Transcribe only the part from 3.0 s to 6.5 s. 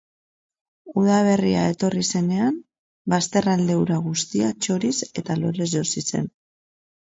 bazterralde hura guztia txoriz eta lorez josi zen.